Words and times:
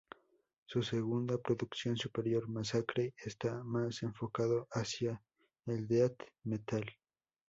Su 0.65 0.81
segunda 0.81 1.37
producción, 1.37 1.95
"Superior 1.95 2.49
Massacre" 2.49 3.13
esta 3.23 3.63
más 3.63 4.01
enfocado 4.01 4.67
hacia 4.71 5.21
el 5.67 5.87
death 5.87 6.17
metal. 6.43 6.85